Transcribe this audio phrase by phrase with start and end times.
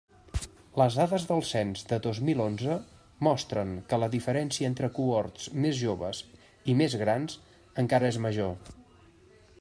[0.81, 2.77] Les dades del cens del dos mil onze
[3.27, 6.21] mostren que la diferència entre cohorts més joves
[6.73, 7.37] i més grans
[7.85, 8.73] encara és major.